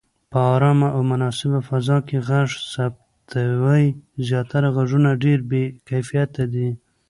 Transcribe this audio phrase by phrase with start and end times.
[0.31, 3.85] په آرامه او مناسبه فضا کې غږ ثبتوئ.
[4.27, 6.69] زياتره غږونه ډېر بې کیفیته دي.